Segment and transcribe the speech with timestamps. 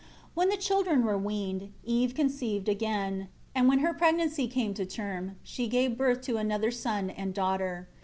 [0.29, 3.27] 11 When the children were weaned, Eve again conceived, and
[3.67, 7.87] when her pregnancy came to term, she gave birth to another son and daughter.